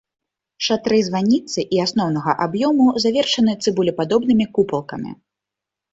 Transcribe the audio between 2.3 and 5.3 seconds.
аб'ёму завершаны цыбулепадобнымі купалкамі.